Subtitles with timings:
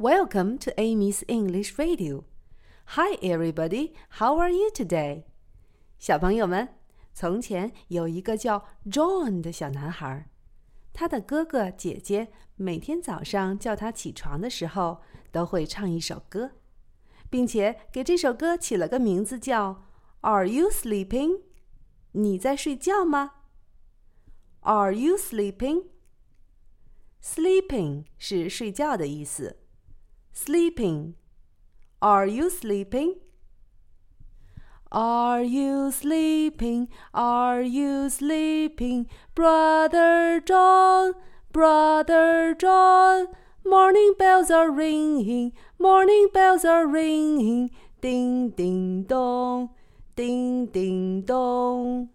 [0.00, 2.22] Welcome to Amy's English Radio.
[2.94, 3.94] Hi, everybody.
[4.20, 5.24] How are you today?
[5.98, 6.68] 小朋友们，
[7.12, 10.30] 从前有一个叫 John 的小男孩，
[10.92, 15.00] 他的哥哥姐姐每天早上叫他起床的时候，
[15.32, 16.52] 都会唱一首歌，
[17.28, 19.84] 并且给这首歌起了个名字叫
[20.20, 21.40] “Are you sleeping？”
[22.12, 23.32] 你在睡觉吗
[24.60, 29.56] ？Are you sleeping？Sleeping 是睡觉的意思。
[30.32, 31.14] Sleeping.
[32.00, 33.16] Are you sleeping?
[34.90, 36.88] Are you sleeping?
[37.12, 39.06] Are you sleeping?
[39.34, 41.12] Brother John,
[41.52, 43.26] Brother John.
[43.64, 47.70] Morning bells are ringing, morning bells are ringing.
[48.00, 49.70] Ding, ding, dong,
[50.16, 52.08] ding, ding, dong.